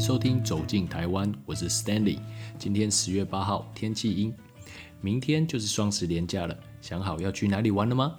[0.00, 2.18] 收听《走进台湾》，我是 Stanley。
[2.58, 4.32] 今天十月八号，天气阴，
[5.02, 8.16] 明天就是双十连假了，想好要去哪里玩了吗？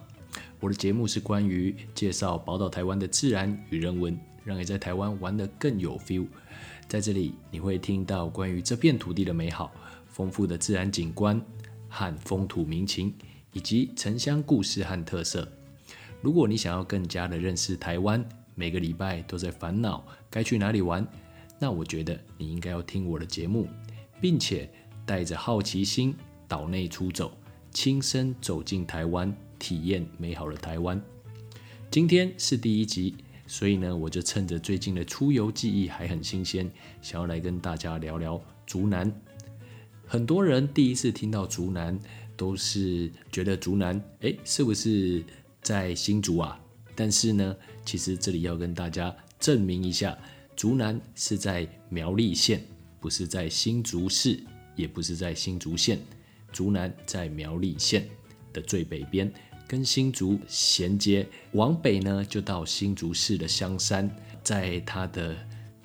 [0.60, 4.16] 我的节目是关于介绍宝岛台湾的自然与人文，
[4.46, 6.28] 让你在台湾玩得更有 feel。
[6.88, 9.72] 在这里，你会听到关于这片土地的美好、
[10.06, 11.42] 丰富的自然景观
[11.90, 13.12] 和风土民情，
[13.54, 15.52] 以及城乡故事和特色。
[16.22, 21.06] 如果你想要更加的认识台湾，每个礼拜都在烦恼该去哪里玩，
[21.62, 23.68] 那我觉得你应该要听我的节目，
[24.20, 24.68] 并且
[25.06, 26.16] 带着好奇心
[26.48, 27.32] 岛内出走，
[27.72, 29.32] 亲身走进台湾。
[29.60, 31.00] 体验美好的台湾。
[31.92, 33.14] 今天是第一集，
[33.46, 36.68] 所以呢，我就趁着最近的出游记忆还很新鲜，
[37.00, 39.14] 想要来跟大家聊聊竹南。
[40.08, 42.00] 很多人第一次听到竹南，
[42.36, 45.24] 都是觉得竹南，哎，是不是
[45.62, 46.60] 在新竹啊？
[46.96, 47.56] 但是呢，
[47.86, 50.18] 其实这里要跟大家证明一下，
[50.62, 52.62] 竹南是在苗栗县，
[53.00, 54.40] 不是在新竹市，
[54.76, 55.98] 也不是在新竹县，
[56.52, 58.08] 竹南在苗栗县
[58.54, 59.34] 的最北边。
[59.68, 64.08] 跟新竹衔接，往北呢就到新竹市的香山，
[64.44, 65.36] 在它的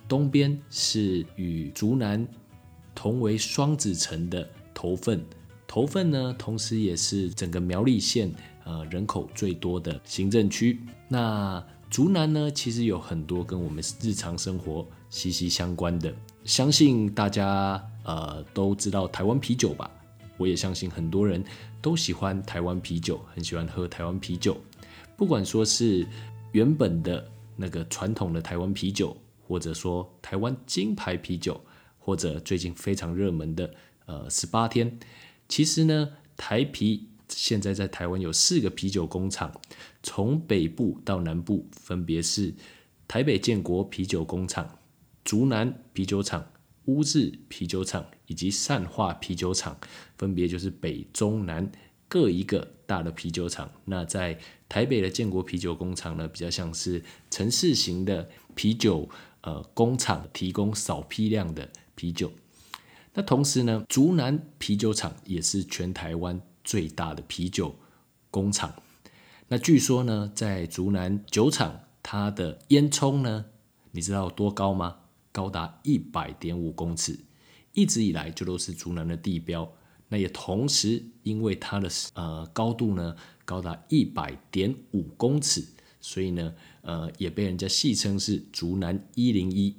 [0.06, 2.28] 东边是与竹南
[2.94, 5.24] 同为双子城的头份，
[5.66, 8.30] 头份呢同时也是整个苗栗县
[8.64, 10.78] 呃人口最多的行政区。
[11.08, 19.90] 那竹南呢其实有很多跟我们日常生活息息相关的，相信大家呃都知道台湾啤酒吧。
[20.36, 21.42] 我也相信很多人
[21.80, 24.58] 都喜欢台湾啤酒，很喜欢喝台湾啤酒。
[25.16, 26.06] 不管说是
[26.52, 29.16] 原本的那个传统的台湾啤酒，
[29.48, 31.58] 或者说台湾金牌啤酒，
[31.98, 33.74] 或者最近非常热门的
[34.04, 34.98] 呃十八天。
[35.48, 39.52] 其实呢，台啤现在在台湾有四个啤酒工厂，
[40.02, 42.54] 从北部到南部分别是
[43.06, 44.78] 台北建国啤酒工厂、
[45.24, 46.46] 竹南啤酒厂。
[46.86, 49.76] 乌日啤酒厂以及善化啤酒厂，
[50.16, 51.68] 分别就是北、中、南
[52.06, 53.68] 各一个大的啤酒厂。
[53.86, 54.38] 那在
[54.68, 59.08] 台北的建国啤酒工厂呢，比较像是城市型的啤酒
[59.40, 62.30] 呃工厂，提供少批量的啤酒。
[63.14, 67.74] 那同时呢，竹南啤酒厂也是全台湾最大的啤酒
[68.30, 68.74] 工厂。
[69.48, 73.46] 那据说呢，在竹南酒厂，它的烟囱呢，
[73.92, 74.98] 你知道多高吗？
[75.32, 77.18] 高达一百点五公尺，
[77.72, 79.72] 一直以来就都是竹南的地标。
[80.08, 85.64] 那也同时因为它的呃高度呢高达一百点五公尺，
[86.00, 89.76] 所以呢呃也被人家戏称是竹南一零一。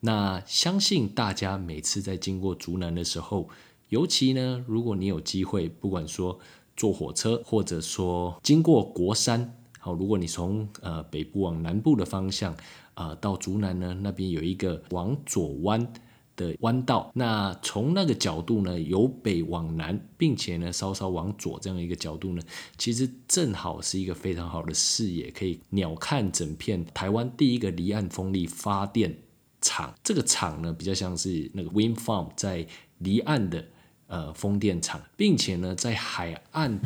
[0.00, 3.48] 那相信大家每次在经过竹南的时候，
[3.88, 6.38] 尤其呢如果你有机会，不管说
[6.76, 12.56] 坐火车或者说经过国山，好，如果你从呃北部往南部的方向。
[12.96, 15.92] 啊，到竹南呢，那边有一个往左弯
[16.34, 17.10] 的弯道。
[17.12, 22.40] 那从那个角度呢，由北往南，并且呢，稍稍往左这样一个角度呢，
[22.78, 29.14] 其实正好是一个非常好的视野，可以鸟瞰整片台湾第一个离岸风力发电
[29.60, 29.94] 厂。
[30.02, 32.66] 这个厂呢，比较像是那个 wind farm 在
[32.96, 33.62] 离岸的
[34.06, 36.78] 呃风电场，并且呢，在海岸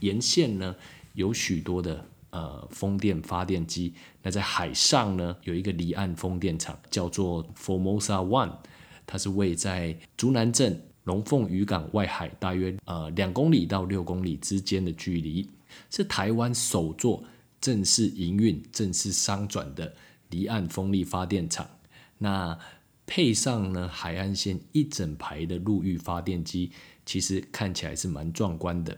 [0.00, 0.74] 沿线呢，
[1.14, 2.04] 有许多的。
[2.30, 3.94] 呃，风电发电机。
[4.22, 8.52] 那在海上呢，有一个离岸风电场，叫做 Formosa One，
[9.06, 15.48] 它是位在竹南镇龙凤渔港外海，大约呃两公里到六公里之间的距离，
[15.90, 17.24] 是台湾首座
[17.62, 19.90] 正式营运、正式商转的
[20.28, 21.66] 离岸风力发电厂。
[22.18, 22.56] 那
[23.08, 26.70] 配上呢海岸线一整排的陆域发电机，
[27.04, 28.96] 其实看起来是蛮壮观的。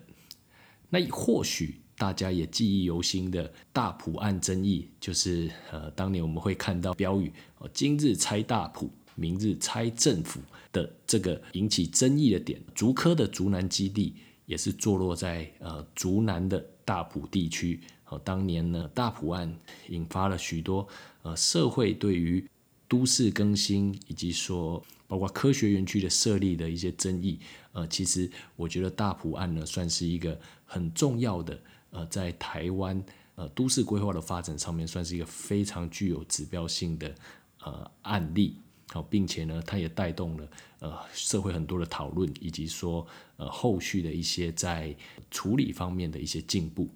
[0.90, 1.80] 那或许。
[2.00, 10.40] 大家也记忆犹新的大埔案争议，就是呃，当年我们会看到标语哦，今日拆大埔，明日拆政府
[10.72, 12.58] 的这个引起争议的点。
[12.74, 14.14] 竹科的竹南基地
[14.46, 17.78] 也是坐落在呃竹南的大埔地区。
[18.08, 19.54] 哦，当年呢大埔案
[19.90, 20.88] 引发了许多
[21.20, 22.42] 呃社会对于
[22.90, 27.38] 都市更新以及说包括科学园区的设立的一些争议。
[27.70, 31.56] 呃，其实我觉得大埔案呢算是一个很重要的。
[31.90, 33.00] 呃，在台湾
[33.36, 37.14] 呃都市规划的发展上面，算是一个非常具有指标性的
[37.60, 38.56] 呃案例，
[38.88, 40.48] 好，并且呢，它也带动了
[40.80, 43.06] 呃社会很多的讨论，以及说
[43.36, 44.94] 呃后续的一些在
[45.30, 46.88] 处理方面的一些进步。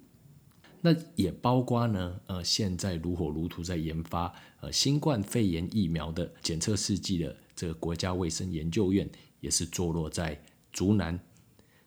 [0.85, 9.09] 那也包括呢，呃，现在如火如荼在研发呃新冠肺炎疫苗的检测试剂的这个国家卫生研究院，
[9.39, 10.39] 也是坐落在
[10.71, 11.19] 竹南，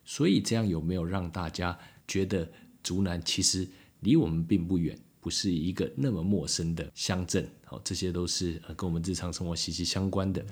[0.05, 1.79] 所以这样有没有让大家
[2.09, 2.51] 觉得？
[2.83, 3.69] 竹南其实
[4.01, 7.49] 离我们并不远，不是一个那么陌生的乡镇。
[7.67, 10.45] 好，这些都是呃跟我们日常生活息息相关的。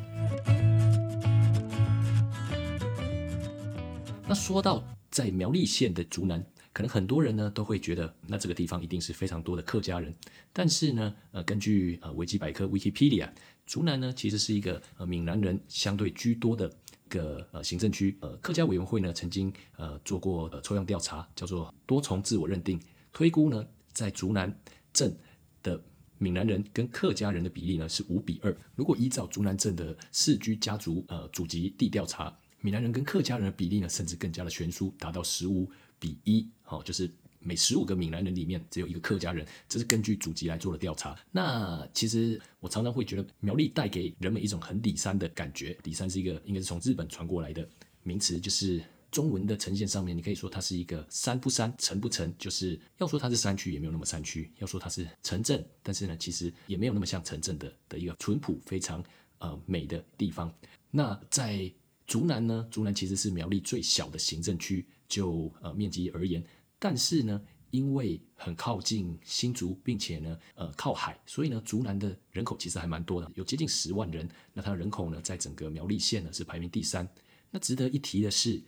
[4.29, 6.45] 那说到在苗栗县的竹南。
[6.77, 10.15] 可能很多人呢都会觉得，那这个地方一定是非常多的客家人。
[10.53, 13.31] 但是呢，呃，根据呃维基百科 （Wikipedia），
[13.65, 16.71] 竹南呢其实是一个呃闽南人相对居多的
[17.09, 18.15] 个呃行政区。
[18.21, 22.79] 呃，客家委员会呢曾经呃做过呃抽样调查，叫做多重自我认定，
[23.11, 24.55] 推估呢在竹南
[24.93, 25.17] 镇
[25.63, 25.83] 的
[26.19, 28.55] 闽南人跟客家人的比例呢是五比二。
[28.75, 35.71] 如果依照竹南镇的世居家族呃祖籍地调查，闽南人跟客家人的比例呢甚至更加的悬殊，达到十五。
[35.99, 37.09] 比一，好，就是
[37.39, 41.17] 每十五个闽南人里面只有一个客家人，这是根据祖籍来做的调查。
[41.31, 45.79] 那其实我常常会觉得苗栗带给人们一种很里山的感觉。
[45.85, 47.67] 里山是一个应该是从日本传过来的
[48.03, 48.83] 名词，就是
[49.13, 59.05] 中文的呈现上面，你可以说它是一个山不山，城不城，就是要说它是山区也没有那么山区，要说它是城镇，但是呢，其实也没有那么像城镇的的一个淳朴非常
[59.39, 60.53] 呃美的地方。
[60.91, 61.73] 那在
[62.09, 64.85] 竹南呢，竹南其实是苗栗最小的行政区。
[65.09, 66.45] 就呃面积而言，
[66.79, 67.41] 但是呢，
[67.71, 74.29] 因为很靠近新竹，并且呢，呃靠海，所以呢，竹南的人口其实还蛮多的，有接近十万人。
[74.53, 77.09] 那它的人口呢，在整个苗栗县呢是排名第三。
[77.51, 78.63] 那值得一提的是，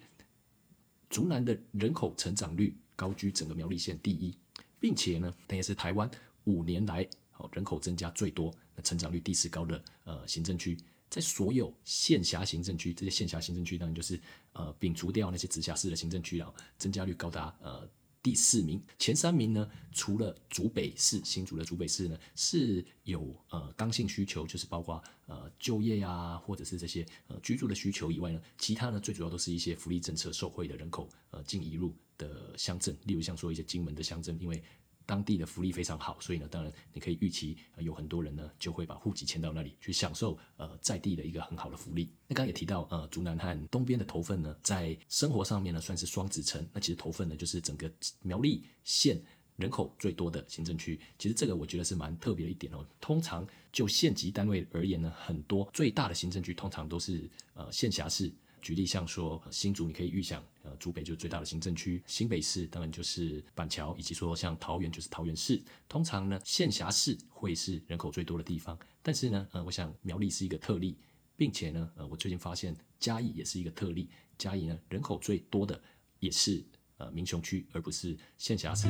[1.11, 4.35] 竹南的人口成长率高居整个苗栗县第一，
[4.81, 6.11] 并且呢，它也是台湾
[6.45, 7.07] 五年来
[7.37, 10.77] 哦人口增加最多、那成长率第四高的呃行政区。
[11.11, 14.21] 在所有县辖行政区，这些县辖行政区当然就是
[14.53, 17.89] 呃摒除掉那些直辖市的行政区了，增加率高达呃
[18.23, 18.83] 第四名。
[18.99, 34.63] 前三名呢，除了竹北市新竹的竹北市呢是有呃刚性需求，就是包括呃就业呀或者是这些呃居住的需求以外呢，其他呢最主要都是一些福利政策受惠的人口呃进移入的乡镇，例如像说一些金门的乡镇，因为。
[35.09, 42.13] 当地的福利非常好，所以呢，当然你可以预期有很多人呢就会把户籍迁到那里去享受呃在地的一个很好的福利。
[42.27, 46.63] 那刚刚也提到呃竹南和东边的头份呢，在生活上面呢算是双子城。
[46.75, 47.91] 那其实头份呢就是整个
[48.21, 49.19] 苗栗县
[49.57, 51.01] 人口最多的行政区。
[51.19, 52.87] 其实这个我觉得是蛮特别的一点哦。
[53.01, 58.31] 通常就县级单位而言呢，很多最大的行政区通常都是呃县辖市。
[58.61, 65.63] 举例像说新竹，你可以预想，呃，竹北就是最大的行政区，新北市当然就是板桥，以及说像桃园就是桃园市。
[65.89, 70.97] 通常呢，县辖市会是人口最多的地方，但是呢，呃，我想苗栗是一个特例，
[71.37, 75.81] 并且呢，呃，我最近发现嘉义也是一个特例，嘉义呢人口最多的
[76.19, 76.65] 也是
[76.97, 78.89] 呃民雄区，而不是县辖市。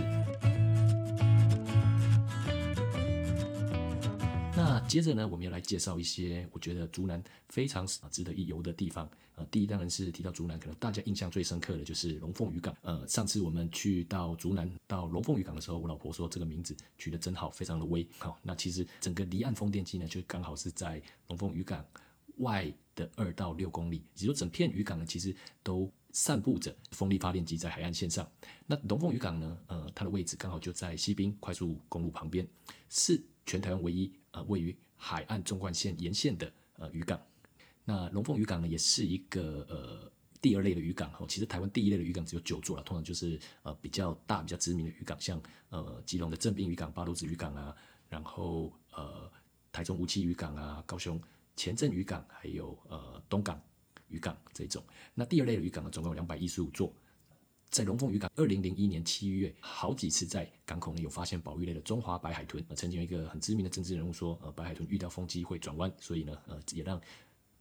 [4.89, 9.09] 接着呢，我们要来介绍一些我觉得竹南非常值得一游的地方。
[9.35, 12.75] 呃，第一当然是提到竹南，可能大家印象最深刻的就是龙凤渔港。
[12.81, 18.09] 呃，上次我们去到竹南到龙凤渔港的时候，我老婆说这个名字取得真好，非常的威。
[18.19, 21.85] 好，那其实整个离岸风电机呢，就刚好是在龙凤渔港
[22.39, 28.29] 外的二到六公里，也就整片渔港呢，其实都散布着风力发电机在海岸线上。
[28.67, 32.49] 那龙凤渔港呢，呃，它的位置刚好就在西滨快速公路旁边，
[32.89, 37.19] 是全台湾唯一呃位于海岸纵贯线沿线的呃渔港。
[37.83, 40.13] 那龙凤渔港呢，也是一个呃
[40.43, 41.25] 第二类的渔港哦。
[41.27, 45.41] 其实台湾第一类的渔港只有九座了，通常就是呃比较大、比较知名的渔港，像
[45.71, 47.75] 呃基隆的正滨渔港、八路子渔港啊，
[48.11, 49.33] 然后呃
[49.73, 51.19] 台中无期渔港啊、高雄
[51.57, 53.59] 前镇渔港，还有呃东港
[54.09, 54.85] 渔港这种。
[55.15, 56.93] 那第二类的渔港呢，总共有两百一十五座。
[57.71, 62.65] 在龙凤渔港，二零零一年七月，好几次在港口呢有发现保育类的中华白海豚。
[62.75, 67.01] 曾经有一个很知名的政治人物说，呃白海豚遇到风机会转弯，所以呢呃也让。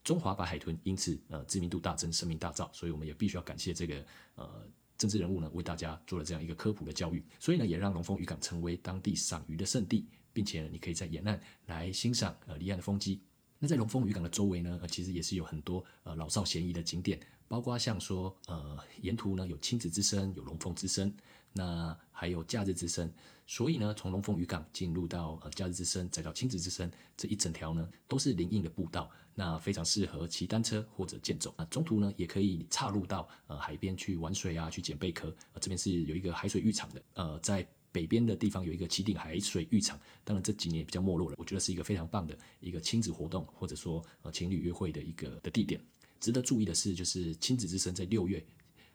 [0.03, 4.65] 中华白海豚因此呃知名度大增，声名大噪，所以我们也必须要感谢这个呃
[4.97, 13.19] 政治人物呢，为大家做了这样一个科普的教育，所以呢也让龙凤渔港成为当地赏鱼的圣地，并且你可以在沿岸来欣赏呃离岸的风机。
[13.59, 21.13] 那在龙凤渔港的周围呢，呃其实也是有很多呃老少咸宜的景点，包括像说呃沿途呢有亲子之声，有龙凤之声。
[21.53, 23.11] 那还有假日之声，
[23.47, 31.51] 所以呢，从龙凤渔港进入到呃假日之声，再到亲子之声，这一整条呢都是林荫的步道，那非常适合骑单车或者健走。
[31.57, 35.29] 那中途呢也可以岔入到呃海边去玩水啊，去捡贝壳。
[35.53, 37.01] 呃，这边是有一个海水浴场的。
[37.15, 41.35] 呃，在北边的地方有一个旗顶海水浴场，当然这几年也比较没落了。
[41.39, 45.81] 我觉得是一个非常棒的一个亲子活动，或者说呃情侣约会的一个的地点。
[46.19, 48.43] 值得注意的是，就是亲子之声在六月。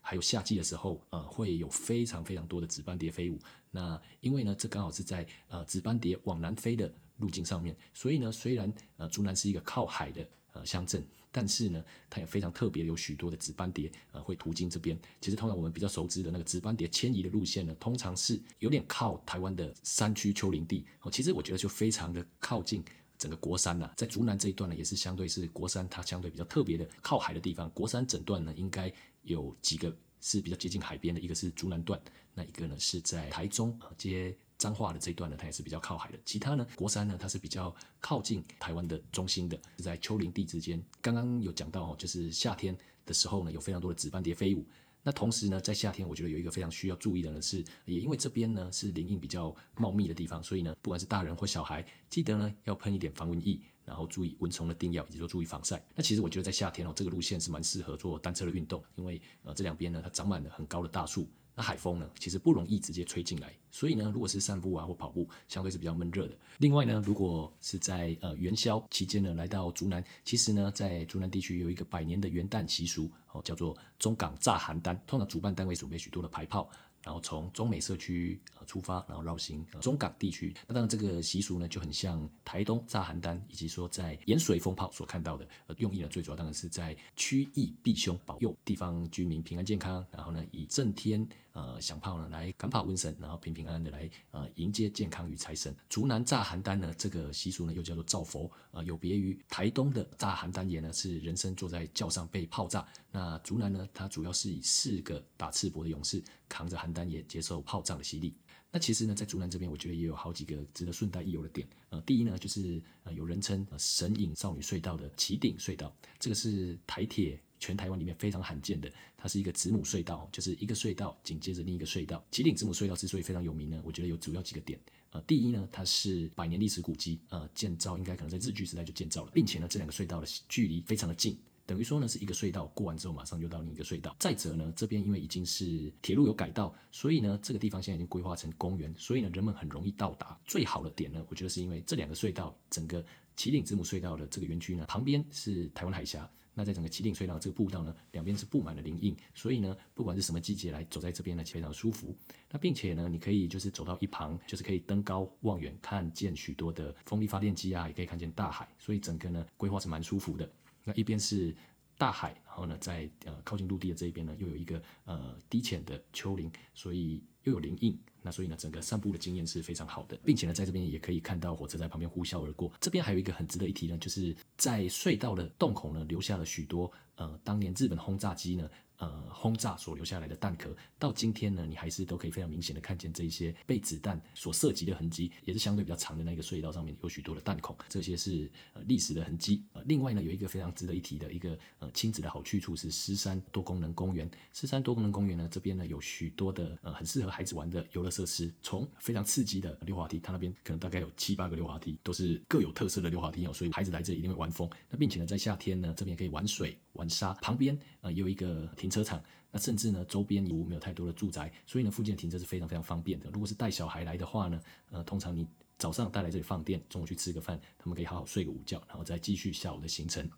[0.05, 3.39] 还有夏季的时候，呃，会有非常非常多的紫斑蝶飞舞。
[3.71, 14.99] 那因为呢，这刚好是在呃紫斑蝶往南飞的路径上面，所以呢，虽然呃竹南是一个靠海的呃乡镇，但是呢，它也非常特别，有许多的紫斑蝶呃会途经这边。
[15.21, 21.11] 其实通常我们比较熟知的那个紫斑蝶迁移的路线呢，通常是有点靠台湾的山区丘陵地哦。
[21.13, 22.85] 其实我觉得就非常的靠近
[23.23, 27.71] 整个国山呐，在竹南这一段呢，也是相对是国山它相对比较特别的靠海的地方。
[27.71, 32.01] 国山整段呢，应该有几个是比较接近海边的，一个是竹南段，
[32.35, 34.37] 那一个呢是在台中接。
[34.59, 36.19] 彰化的这一段呢，它也是比较靠海的。
[36.25, 40.81] 其他呢，国山呢，它是比较靠近台湾的中心的，是在丘陵地之间。
[41.01, 44.65] 刚刚有讲到哦，就是夏天的时候呢，有非常多的紫斑蝶飞舞。
[45.03, 55.85] 那同时呢，在夏天，我觉得有一个非常需要注意的呢，是也因为这边呢是林荫比较茂密的地方，所以呢，不管是大人或小孩，记得呢要喷一点防蚊液，然后注意蚊虫的叮咬，以及说注意防晒。
[55.95, 61.29] 那其实我觉得在夏天哦，这个路线是蛮适合做单车的运动，因为呃这两边呢它长满了很高的大树。
[61.55, 66.35] 那海风呢，其实不容易直接吹进来，所以呢，如果是散步啊或跑步，相对是比较闷热的。
[66.59, 76.71] 另外呢，如果是在呃元宵期间呢，来到竹南，其实呢，在竹南地区有一个百年的元旦习俗哦，叫做中港炸邯郸，通常主办单位准备许多的排炮。
[77.05, 80.55] 然后从中美社区呃出发，然后绕行中港地区。
[80.67, 85.47] 那当然这个习俗呢就很像台东炸邯郸，以及说在盐水风炮所看到的。
[85.67, 90.05] 呃，用意呢最主要当然是在趋疫避凶，保佑地方居民平安健康。
[90.11, 95.75] 然后呢以震天呃响炮呢来赶跑瘟神，然后平平安安的来呃迎接健康与财神。
[95.89, 102.87] 竹南炸邯郸呢这个习俗呢又叫做造佛，呃有别于台东的炸邯郸爷呢是人生坐在轿上被炮炸。
[103.11, 106.93] 那竹南呢它主要是以四个打赤膊的勇士扛着邯。
[106.93, 108.35] 郸也接受炮仗的洗礼。
[108.71, 111.67] 那其实呢，在竹南这边，我觉得也有好几个值得顺带一游的点。
[111.89, 122.25] 呃，第一呢，就是呃有人称神隐少女隧道的奇顶隧道，这个是台铁全台湾里面非常罕见的，它是一个子母隧道，就是一个隧道紧接着另一个隧道。
[122.33, 124.77] 旗岭子母隧道之所以非常有名呢，我觉得有主要几个点。
[125.11, 131.39] 呃，第一呢，它是百年历史古迹，呃，建造应该可能在日据时代就建造了，并且呢，这两个隧道的距离非常的近。
[131.65, 134.17] 等于说呢，是一个隧道过完之后，马上就到另一个隧道。
[134.19, 140.37] 再者呢，这边因为已经是铁路有改道，所以呢，这个地方现在已经规划成公园，所以呢，人们很容易到达。
[140.45, 143.05] 最好的点呢，我觉得是因为这两个隧道，整个
[143.37, 146.29] 旗岭子母隧道的这个园区呢，旁边是台湾海峡。
[146.55, 152.15] 那在整个旗岭隧道这个步道呢，两边是布满了林荫，所以呢，不管是什么季节来走在这边呢，非常舒服。
[152.51, 160.51] 那并且呢，你可以就是走到一旁，就是可以登高望远，看见许多的风力发电机啊，也可以看见大海，所以整个呢，规划是蛮舒服的。
[160.85, 161.55] 那一边是
[161.97, 172.73] 大海，然后呢，在呃靠近陆地的这一边呢，又有一个呃低浅的丘陵，所以又有林荫，那所以呢，整个散步的经验是非常好的，并且呢，在这边也可以看到火车在旁边呼啸而过。
[172.81, 178.69] 这边还有一个很值得一提呢，就是在隧道的洞口呢，留下了许多呃当年日本轰炸机呢。
[178.99, 189.65] 呃，轰炸所留下来的弹壳，到今天呢，你还是都可以非常明显的看见这一些被子弹所涉及的痕迹，也是相对比较长的那个隧道上面有许多的弹孔，这些是呃历史的痕迹。
[189.87, 194.31] 另外呢，有一个非常值得一提的一个呃亲子的好去处是狮山多功能公园。
[194.53, 204.69] 狮山多功能公园呢，这边呢有许多的呃很适合孩子玩的游乐设施，从非常刺激的溜滑梯，它那边可能大概有七八个溜滑梯，都是各有特色的溜滑梯哦，所以孩子来这里一定会玩疯。
[204.89, 206.77] 那并且呢，在夏天呢，这边可以玩水。
[206.93, 209.19] 玩沙旁边呃也有一个停车场，
[209.51, 213.31] 那甚至呢周边有没有太多的住宅，所以呢附近的停车是非常非常方便的。
[213.31, 214.61] 如果是带小孩来的话呢，
[214.91, 215.47] 呃通常你
[215.79, 220.29] 早上带来这里放电，中午去吃个饭，他们可以好好睡个午觉，然后再继续下午的行程。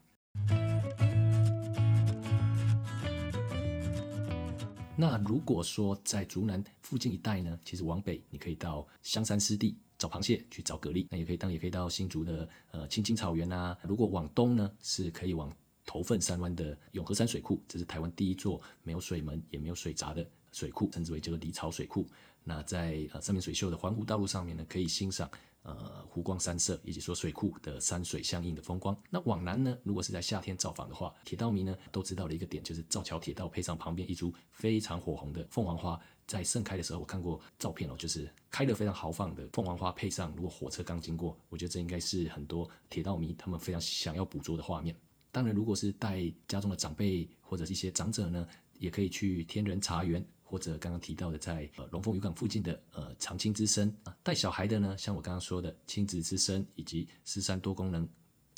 [4.97, 13.77] 那如果说在竹南附近一带呢，其实往北你可以到香山湿地找螃蟹，去找蛤蜊，那也可以当也可以到新竹的呃青青草原啊。
[13.83, 15.51] 如果往东呢，是可以往。
[15.87, 22.09] 头份山湾的永和山水库，这是台湾第一座没有水门也没有水闸的水库，称之为叫做离巢水库。
[22.45, 25.29] 那在呃三面水秀的环湖道路上面呢，可以欣赏
[25.63, 28.97] 呃湖光山色，以及说水库的山水相映的风光。
[29.11, 44.95] 那往南呢，如果是在夏天造访的话，铁道迷呢都知道的一个点，就是造桥铁道配上旁边一株非常火红的凤凰花，在盛开的时候，我看过照片哦，就是开的非常豪放的凤凰花，配上如果火车刚经过，我觉得这应该是很多铁道迷他们非常想要捕捉的画面。
[45.33, 48.47] 当然，如果是带家中的长辈或者一些长者呢，
[48.79, 54.17] 也可以去天人茶园，或者刚刚提到的在呃龙凤渔港附近的呃长青之声啊。
[54.23, 58.09] 带小孩的呢，像我刚刚说的亲子之声，以及狮山多功能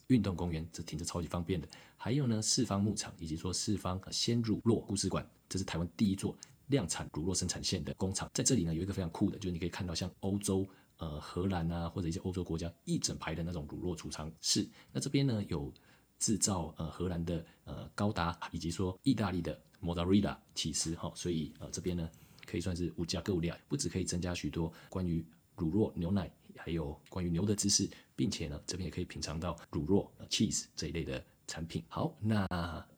[0.09, 1.66] 运动公园，这停车超级方便的。
[1.97, 8.31] 还有呢，四方牧场，以及说四方鲜乳酪故事馆，这是台湾第一座量产乳酪生产线的工厂。
[8.35, 10.66] 在这里呢，有一个非常酷的，就是你可以看到像欧洲
[10.99, 14.69] 呃荷兰啊，或者一些欧洲国家一整排的那种乳酪储藏室。
[14.93, 15.73] 那这边呢有。
[16.19, 22.11] 制造呃荷兰的呃高达以及说意大利的莫扎瑞拉起司哈，所以呃这边呢
[22.45, 25.25] 可以算是无价购量，不止可以增加许多关于
[25.57, 31.85] 乳酪牛奶，还有关于牛的知识，并且呢这边也可以品尝到乳酪 cheese 这一类的产品。
[31.88, 32.47] 好，那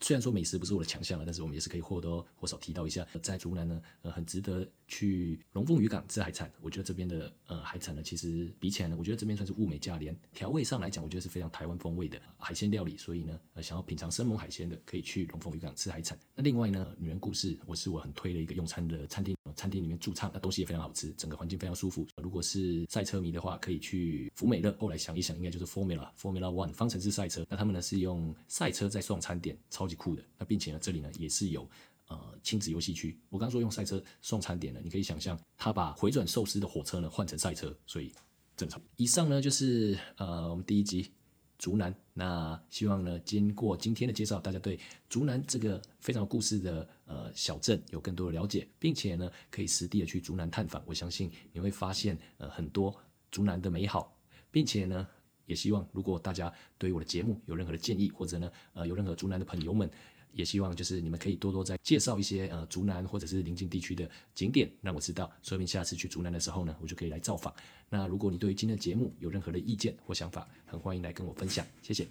[0.01, 6.51] 虽然说美食不是我的强项了，但是我们也是可以或多或少提到一下，在竹南呢，呃，很值得去龙凤渔港吃海产。
[6.61, 12.97] 我觉得这边的呃海产呢，其实比起来呢，我觉得这边算是物美价廉，调味上来讲，我觉得是非常台湾风味的海鲜料理。
[12.97, 16.19] 所以呢，呃，想要品尝生猛海鲜的，可以去龙凤渔港吃海产。
[16.35, 22.07] 那另外呢，女人故事，我是我很推的一个用餐的餐厅，餐厅里面驻唱，那东西也非常好吃，整个环境非常舒服。
[22.23, 24.73] 如果是赛车迷的话，可以去福美乐。
[24.79, 27.45] 后来想一想，应该就是 Formula Formula One 方程式赛车。
[27.51, 30.23] 那他们呢是用赛车在送餐点，超级酷的。
[30.39, 31.69] 那并且呢，这里呢也是有
[32.07, 33.19] 呃亲子游戏区。
[33.29, 38.13] 我刚说用赛车送餐点呢，你可以想象他把回转寿司的火车呢换成赛车，所以
[38.57, 38.81] 正常。
[38.97, 41.11] 以上呢就是呃我们第一集
[41.59, 41.93] 竹南。
[42.19, 44.77] 那希望呢经过今天的介绍，大家对
[45.09, 50.83] 竹南这个非常有故事的呃小镇有更多的了解，并且呢可以实地的去竹南探访。
[50.85, 52.93] 我相信你会发现呃很多
[53.31, 54.19] 竹南的美好，
[54.51, 55.07] 并且呢。
[55.47, 59.91] 也希望，如果大家对我的节目有任何的建议，或者呢，呃，有任何竹南的朋友们，
[60.39, 67.53] 也希望就是你们可以多多再介绍一些呃竹南或者是临近地区的景点，让我知道，说明下次去竹南的时候呢，我就可以来造访。
[67.91, 72.07] 那如果你对于今天的节目有任何的意见或想法，很欢迎来跟我分享，谢谢。